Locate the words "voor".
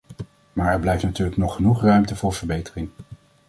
2.15-2.33